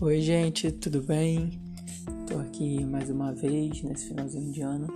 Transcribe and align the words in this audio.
Oi, 0.00 0.20
gente, 0.20 0.70
tudo 0.70 1.02
bem? 1.02 1.60
Tô 2.28 2.38
aqui 2.38 2.84
mais 2.84 3.10
uma 3.10 3.32
vez 3.32 3.82
nesse 3.82 4.06
finalzinho 4.06 4.52
de 4.52 4.60
ano, 4.60 4.86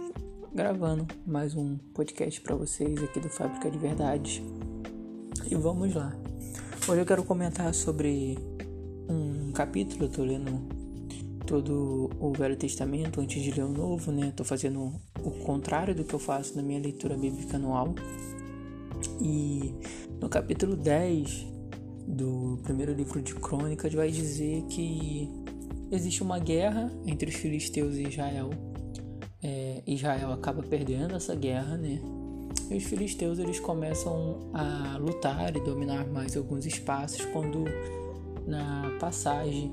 gravando 0.54 1.08
mais 1.26 1.56
um 1.56 1.76
podcast 1.92 2.40
para 2.40 2.54
vocês 2.54 3.02
aqui 3.02 3.18
do 3.18 3.28
Fábrica 3.28 3.68
de 3.68 3.78
Verdades. 3.78 4.40
E 5.50 5.56
vamos 5.56 5.92
lá. 5.92 6.16
Hoje 6.88 7.00
eu 7.00 7.04
quero 7.04 7.24
comentar 7.24 7.74
sobre 7.74 8.38
um 9.09 9.50
capítulo, 9.50 10.09
tô 10.09 10.23
lendo 10.23 10.68
todo 11.48 12.09
o 12.20 12.32
Velho 12.32 12.56
Testamento 12.56 13.20
antes 13.20 13.42
de 13.42 13.50
ler 13.50 13.64
o 13.64 13.73
Novo, 13.73 14.12
né? 14.12 14.32
Tô 14.37 14.45
fazendo 14.45 14.95
o 15.20 15.30
contrário 15.45 15.96
do 15.96 16.05
que 16.05 16.14
eu 16.14 16.20
faço 16.20 16.55
na 16.55 16.62
minha 16.62 16.78
leitura 16.78 17.16
bíblica 17.16 17.56
anual. 17.56 17.92
E 19.20 19.74
no 20.20 20.28
capítulo 20.28 20.77
10 20.77 21.52
do 22.12 22.59
primeiro 22.62 22.93
livro 22.93 23.23
de 23.23 23.34
Crônicas 23.34 23.93
vai 23.95 24.11
dizer 24.11 24.62
que 24.65 25.30
existe 25.91 26.23
uma 26.23 26.38
guerra 26.38 26.93
entre 27.07 27.30
os 27.30 27.35
filisteus 27.35 27.97
e 27.97 28.02
Israel. 28.02 28.51
É, 29.43 29.83
Israel 29.87 30.33
acaba 30.33 30.62
perdendo 30.62 31.16
essa 31.16 31.35
guerra, 31.35 31.77
né? 31.77 32.01
E 32.71 32.77
os 32.77 32.85
filisteus 32.85 33.38
eles 33.38 33.59
começam 33.59 34.51
a 34.52 34.98
lutar 34.98 35.57
e 35.57 35.61
dominar 35.61 36.07
mais 36.07 36.37
alguns 36.37 36.66
espaços 36.66 37.25
quando 37.27 37.65
na 38.47 38.97
passagem 39.01 39.73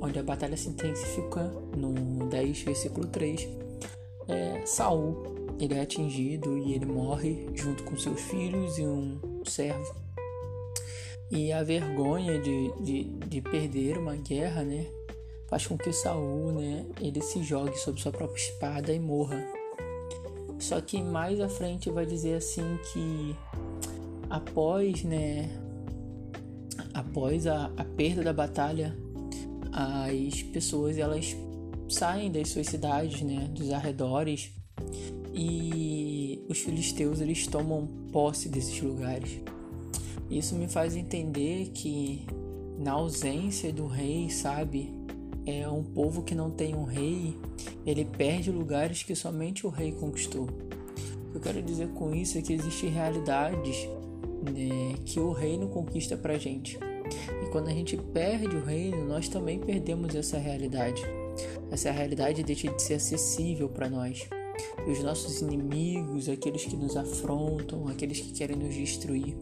onde 0.00 0.18
a 0.18 0.22
batalha 0.22 0.56
se 0.56 0.68
intensifica 0.68 1.52
no 1.76 2.28
10 2.28 2.62
versículo 2.62 3.06
3 3.06 3.48
é, 4.28 4.62
Saul 4.66 5.56
ele 5.58 5.74
é 5.74 5.80
atingido 5.80 6.58
e 6.58 6.74
ele 6.74 6.84
morre 6.84 7.48
junto 7.54 7.82
com 7.84 7.96
seus 7.96 8.20
filhos 8.20 8.78
e 8.78 8.82
um 8.82 9.18
servo 9.44 9.94
e 11.34 11.52
a 11.52 11.64
vergonha 11.64 12.38
de, 12.38 12.72
de, 12.80 13.04
de 13.26 13.40
perder 13.40 13.98
uma 13.98 14.14
guerra, 14.14 14.62
né? 14.62 14.86
Faz 15.48 15.66
com 15.66 15.76
que 15.76 15.92
Saul, 15.92 16.52
né? 16.52 16.86
Ele 17.00 17.20
se 17.20 17.42
jogue 17.42 17.76
sobre 17.76 18.00
sua 18.00 18.12
própria 18.12 18.40
espada 18.40 18.92
e 18.92 19.00
morra. 19.00 19.44
Só 20.60 20.80
que 20.80 21.02
mais 21.02 21.40
à 21.40 21.48
frente 21.48 21.90
vai 21.90 22.06
dizer 22.06 22.36
assim 22.36 22.78
que 22.92 23.36
após, 24.30 25.02
né? 25.02 25.50
Após 26.94 27.48
a, 27.48 27.66
a 27.76 27.84
perda 27.84 28.22
da 28.22 28.32
batalha, 28.32 28.96
as 29.72 30.40
pessoas 30.44 30.98
elas 30.98 31.36
saem 31.88 32.30
das 32.30 32.48
suas 32.48 32.68
cidades, 32.68 33.22
né? 33.22 33.48
Dos 33.52 33.72
arredores 33.72 34.52
e 35.34 36.44
os 36.48 36.60
filisteus 36.60 37.20
eles 37.20 37.44
tomam 37.48 37.88
posse 38.12 38.48
desses 38.48 38.80
lugares. 38.80 39.40
Isso 40.30 40.54
me 40.54 40.68
faz 40.68 40.96
entender 40.96 41.70
que 41.74 42.26
na 42.78 42.92
ausência 42.92 43.72
do 43.72 43.86
rei, 43.86 44.30
sabe, 44.30 44.92
é 45.46 45.68
um 45.68 45.82
povo 45.82 46.22
que 46.22 46.34
não 46.34 46.50
tem 46.50 46.74
um 46.74 46.84
rei, 46.84 47.36
ele 47.84 48.04
perde 48.04 48.50
lugares 48.50 49.02
que 49.02 49.14
somente 49.14 49.66
o 49.66 49.70
rei 49.70 49.92
conquistou. 49.92 50.44
O 50.44 51.30
que 51.32 51.36
eu 51.36 51.40
quero 51.40 51.62
dizer 51.62 51.88
com 51.88 52.14
isso 52.14 52.38
é 52.38 52.42
que 52.42 52.52
existem 52.52 52.90
realidades 52.90 53.88
né, 54.52 54.94
que 55.04 55.20
o 55.20 55.32
reino 55.32 55.68
conquista 55.68 56.16
pra 56.16 56.38
gente. 56.38 56.78
E 57.42 57.46
quando 57.50 57.68
a 57.68 57.72
gente 57.72 57.96
perde 57.96 58.56
o 58.56 58.64
reino, 58.64 59.04
nós 59.04 59.28
também 59.28 59.58
perdemos 59.58 60.14
essa 60.14 60.38
realidade. 60.38 61.02
Essa 61.70 61.90
realidade 61.90 62.42
deixa 62.42 62.70
de 62.70 62.82
ser 62.82 62.94
acessível 62.94 63.68
para 63.68 63.88
nós. 63.88 64.28
E 64.86 64.90
os 64.90 65.02
nossos 65.02 65.40
inimigos, 65.40 66.28
aqueles 66.28 66.64
que 66.64 66.76
nos 66.76 66.96
afrontam, 66.96 67.88
aqueles 67.88 68.20
que 68.20 68.32
querem 68.32 68.56
nos 68.56 68.74
destruir, 68.74 69.36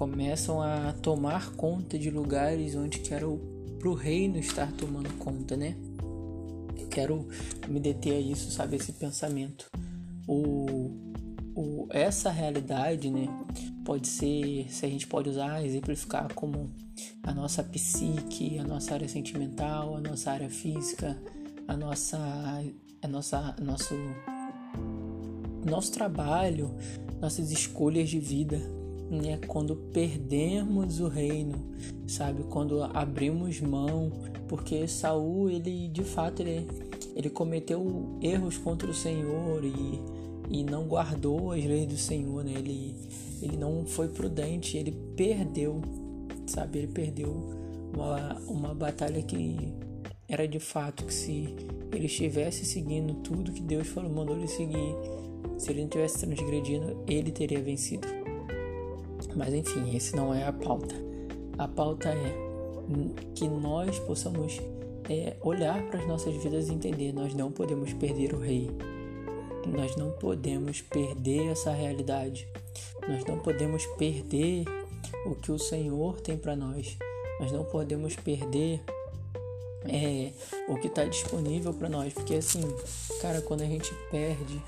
começam 0.00 0.62
a 0.62 0.94
tomar 0.94 1.52
conta 1.56 1.98
de 1.98 2.10
lugares 2.10 2.74
onde 2.74 3.00
quero 3.00 3.36
pro 3.78 3.92
reino 3.92 4.38
estar 4.38 4.72
tomando 4.72 5.12
conta, 5.18 5.58
né? 5.58 5.76
Eu 6.74 6.88
quero 6.88 7.28
me 7.68 7.78
deter 7.78 8.14
a 8.14 8.18
isso, 8.18 8.50
sabe, 8.50 8.76
esse 8.76 8.94
pensamento. 8.94 9.70
O, 10.26 10.90
o 11.54 11.86
essa 11.90 12.30
realidade, 12.30 13.10
né, 13.10 13.28
pode 13.84 14.08
ser, 14.08 14.72
se 14.72 14.86
a 14.86 14.88
gente 14.88 15.06
pode 15.06 15.28
usar, 15.28 15.62
exemplificar 15.62 16.32
como 16.32 16.70
a 17.22 17.34
nossa 17.34 17.62
psique, 17.62 18.58
a 18.58 18.64
nossa 18.64 18.94
área 18.94 19.06
sentimental, 19.06 19.96
a 19.96 20.00
nossa 20.00 20.30
área 20.30 20.48
física, 20.48 21.14
a 21.68 21.76
nossa 21.76 22.18
a 23.02 23.06
nossa 23.06 23.54
nosso 23.60 23.94
nosso 25.62 25.92
trabalho, 25.92 26.74
nossas 27.20 27.50
escolhas 27.50 28.08
de 28.08 28.18
vida, 28.18 28.79
né? 29.10 29.38
Quando 29.46 29.74
perdemos 29.74 31.00
o 31.00 31.08
reino, 31.08 31.58
sabe? 32.06 32.44
Quando 32.44 32.82
abrimos 32.82 33.60
mão, 33.60 34.12
porque 34.48 34.86
Saul, 34.86 35.50
ele 35.50 35.88
de 35.88 36.04
fato 36.04 36.40
ele, 36.40 36.66
ele 37.16 37.28
cometeu 37.28 38.18
erros 38.22 38.56
contra 38.56 38.88
o 38.88 38.94
Senhor 38.94 39.64
e, 39.64 40.00
e 40.48 40.62
não 40.62 40.84
guardou 40.84 41.52
as 41.52 41.64
leis 41.64 41.86
do 41.86 41.96
Senhor, 41.96 42.44
né? 42.44 42.52
Ele 42.56 42.94
ele 43.42 43.56
não 43.56 43.86
foi 43.86 44.08
prudente, 44.08 44.76
ele 44.76 44.92
perdeu, 45.16 45.80
sabe? 46.46 46.80
Ele 46.80 46.88
perdeu 46.88 47.28
uma, 47.94 48.38
uma 48.46 48.74
batalha 48.74 49.22
que 49.22 49.72
era 50.28 50.46
de 50.46 50.60
fato 50.60 51.06
que 51.06 51.14
se 51.14 51.54
ele 51.92 52.06
estivesse 52.06 52.64
seguindo 52.64 53.14
tudo 53.14 53.52
que 53.52 53.62
Deus 53.62 53.88
falou, 53.88 54.10
mandou 54.10 54.36
ele 54.36 54.46
seguir, 54.46 54.94
se 55.58 55.70
ele 55.70 55.82
não 55.82 55.88
tivesse 55.88 56.18
transgredindo, 56.18 57.02
ele 57.08 57.32
teria 57.32 57.62
vencido. 57.62 58.06
Mas 59.34 59.54
enfim, 59.54 59.94
esse 59.94 60.14
não 60.14 60.34
é 60.34 60.44
a 60.44 60.52
pauta. 60.52 60.94
A 61.58 61.68
pauta 61.68 62.08
é 62.08 62.50
que 63.34 63.46
nós 63.48 63.98
possamos 64.00 64.60
é, 65.08 65.36
olhar 65.40 65.82
para 65.88 66.00
as 66.00 66.06
nossas 66.06 66.34
vidas 66.42 66.68
e 66.68 66.72
entender: 66.72 67.12
nós 67.12 67.34
não 67.34 67.50
podemos 67.50 67.92
perder 67.92 68.34
o 68.34 68.38
Rei. 68.38 68.70
Nós 69.66 69.94
não 69.96 70.10
podemos 70.12 70.80
perder 70.80 71.48
essa 71.48 71.70
realidade. 71.70 72.48
Nós 73.06 73.24
não 73.24 73.38
podemos 73.38 73.84
perder 73.98 74.64
o 75.26 75.34
que 75.34 75.52
o 75.52 75.58
Senhor 75.58 76.20
tem 76.20 76.36
para 76.36 76.56
nós. 76.56 76.96
Nós 77.38 77.52
não 77.52 77.64
podemos 77.64 78.16
perder 78.16 78.82
é, 79.84 80.32
o 80.68 80.76
que 80.76 80.86
está 80.86 81.04
disponível 81.04 81.72
para 81.72 81.88
nós, 81.88 82.12
porque 82.12 82.34
assim, 82.34 82.62
cara, 83.20 83.40
quando 83.40 83.62
a 83.62 83.66
gente 83.66 83.92
perde 84.10 84.60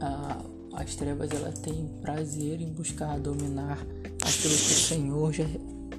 a, 0.00 0.40
as 0.74 0.94
trevas 0.94 1.30
ela 1.30 1.52
tem 1.52 1.88
prazer 2.00 2.60
em 2.60 2.72
buscar 2.72 3.18
dominar 3.18 3.78
aquilo 4.22 4.54
que 4.54 4.72
o 4.72 4.80
Senhor 4.80 5.32
já, 5.32 5.44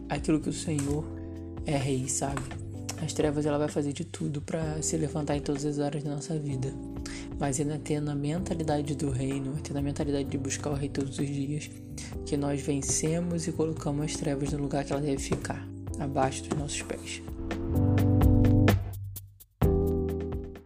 aquilo 0.09 0.39
que 0.39 0.49
o 0.49 0.53
Senhor 0.53 1.05
é 1.65 1.77
rei, 1.77 2.07
sabe? 2.07 2.41
As 3.01 3.13
trevas 3.13 3.45
ela 3.45 3.57
vai 3.57 3.67
fazer 3.67 3.93
de 3.93 4.05
tudo 4.05 4.41
para 4.41 4.81
se 4.81 4.95
levantar 4.97 5.35
em 5.35 5.41
todas 5.41 5.65
as 5.65 5.79
áreas 5.79 6.03
da 6.03 6.11
nossa 6.15 6.37
vida, 6.37 6.73
mas 7.39 7.59
ainda 7.59 7.79
tendo 7.83 8.09
a 8.09 8.15
mentalidade 8.15 8.95
do 8.95 9.09
reino, 9.09 9.57
tendo 9.61 9.77
a 9.77 9.81
mentalidade 9.81 10.29
de 10.29 10.37
buscar 10.37 10.71
o 10.71 10.75
rei 10.75 10.89
todos 10.89 11.19
os 11.19 11.27
dias, 11.27 11.69
que 12.25 12.37
nós 12.37 12.61
vencemos 12.61 13.47
e 13.47 13.51
colocamos 13.51 14.05
as 14.05 14.13
trevas 14.13 14.53
no 14.53 14.59
lugar 14.59 14.85
que 14.85 14.93
ela 14.93 15.01
deve 15.01 15.21
ficar, 15.21 15.67
abaixo 15.99 16.43
dos 16.43 16.57
nossos 16.57 16.81
pés. 16.81 17.21